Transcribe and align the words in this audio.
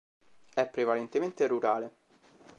È 0.55 0.65
prevalentemente 0.67 1.45
rurale. 1.45 1.91